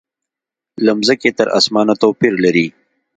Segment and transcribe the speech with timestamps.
[0.85, 2.67] له مځکې تر اسمانه توپیر لري.